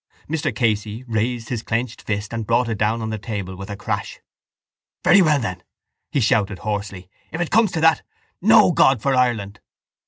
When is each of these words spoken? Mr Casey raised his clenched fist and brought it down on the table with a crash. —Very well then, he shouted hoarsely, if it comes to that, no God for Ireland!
Mr 0.27 0.55
Casey 0.55 1.03
raised 1.03 1.49
his 1.49 1.61
clenched 1.61 2.01
fist 2.01 2.33
and 2.33 2.47
brought 2.47 2.67
it 2.67 2.79
down 2.79 3.03
on 3.03 3.11
the 3.11 3.19
table 3.19 3.55
with 3.55 3.69
a 3.69 3.77
crash. 3.77 4.19
—Very 5.03 5.21
well 5.21 5.39
then, 5.39 5.61
he 6.11 6.19
shouted 6.19 6.57
hoarsely, 6.65 7.07
if 7.31 7.39
it 7.39 7.51
comes 7.51 7.71
to 7.73 7.81
that, 7.81 8.01
no 8.41 8.71
God 8.71 8.99
for 8.99 9.13
Ireland! 9.13 9.59